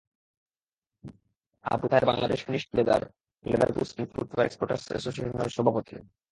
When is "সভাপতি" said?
5.57-5.93